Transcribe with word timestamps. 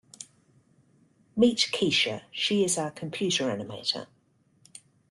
Meet 1.35 1.69
Kesha, 1.71 2.23
she 2.31 2.63
is 2.65 2.75
our 2.75 2.89
computer 2.89 3.43
animator. 3.55 4.07